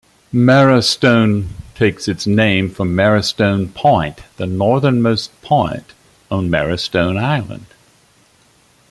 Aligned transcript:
Marrowstone 0.33 1.49
takes 1.75 2.07
its 2.07 2.25
name 2.25 2.71
from 2.71 2.95
Marrowstone 2.95 3.69
Point, 3.69 4.21
the 4.37 4.47
northernmost 4.47 5.39
point 5.43 5.93
on 6.31 6.49
Marrowstone 6.49 7.19
Island. 7.19 7.67